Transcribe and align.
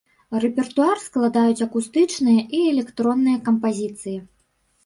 Рэпертуар 0.43 1.01
складаюць 1.07 1.65
акустычныя 1.67 2.41
і 2.61 2.65
электронныя 2.73 3.37
кампазіцыі. 3.51 4.17